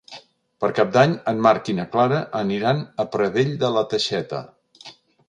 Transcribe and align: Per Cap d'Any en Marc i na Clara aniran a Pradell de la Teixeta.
Per 0.63 0.67
Cap 0.77 0.93
d'Any 0.95 1.11
en 1.31 1.43
Marc 1.47 1.69
i 1.73 1.75
na 1.79 1.85
Clara 1.95 2.21
aniran 2.39 2.81
a 3.05 3.05
Pradell 3.17 3.53
de 3.65 3.71
la 3.77 3.85
Teixeta. 3.93 4.41